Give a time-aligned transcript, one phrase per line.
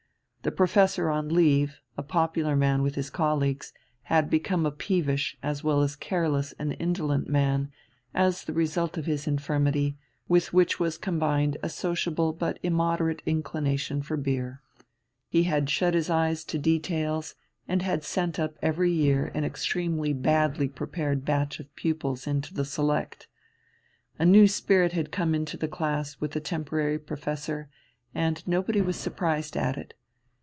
[0.43, 3.73] The professor on leave, a popular man with his colleagues,
[4.05, 7.71] had become a peevish as well as careless and indolent man
[8.11, 14.01] as the result of his infirmity, with which was combined a sociable but immoderate inclination
[14.01, 14.63] for beer.
[15.29, 17.35] He had shut his eyes to details
[17.67, 22.65] and had sent up every year an extremely badly prepared batch of pupils into the
[22.65, 23.27] Select.
[24.17, 27.69] A new spirit had come into the class with the temporary professor,
[28.15, 29.93] and nobody was surprised at it.